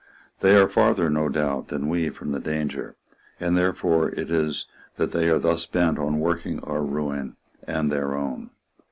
They 0.39 0.55
are 0.55 0.67
farther, 0.67 1.11
no 1.11 1.29
doubt, 1.29 1.67
than 1.67 1.87
we 1.87 2.09
from 2.09 2.31
the 2.31 2.39
danger; 2.39 2.95
and 3.39 3.55
therefore 3.55 4.09
it 4.09 4.31
is 4.31 4.65
that 4.95 5.11
they 5.11 5.29
are 5.29 5.37
thus 5.37 5.67
bent 5.67 5.99
on 5.99 6.19
working 6.19 6.59
our 6.61 6.81
ruin 6.81 7.35
and 7.67 7.91
their 7.91 8.15
own. 8.15 8.49